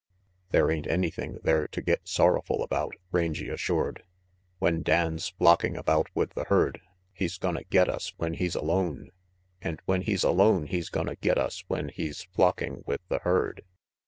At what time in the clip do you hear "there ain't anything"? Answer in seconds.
0.49-1.37